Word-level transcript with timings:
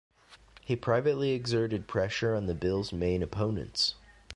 He 0.61 0.75
privately 0.75 1.29
exerted 1.29 1.87
pressure 1.87 2.33
on 2.33 2.47
the 2.47 2.55
bill's 2.55 2.91
main 2.91 3.21
opponents. 3.21 3.93